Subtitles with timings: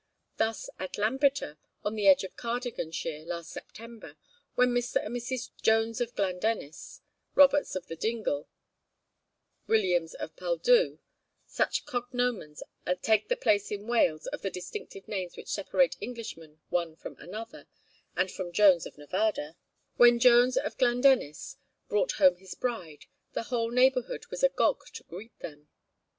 [0.37, 4.17] Thus at Lampeter, on the edge of Cardiganshire, last September,
[4.55, 4.95] when Mr.
[5.05, 5.51] and Mrs.
[5.61, 6.41] Jones of Glandennis (Jones of
[6.95, 7.01] Glandennis,
[7.35, 8.47] Roberts of the Dingle,
[9.67, 10.97] Williams of Pwlldu,
[11.45, 12.63] such cognomens
[13.03, 17.67] take the place in Wales of the distinctive names which separate Englishmen one from another,
[18.15, 19.55] and from Jones of Nevada),
[19.97, 21.57] when Jones of Glandennis
[21.89, 25.67] brought home his bride, the whole neighbourhood was agog to greet them.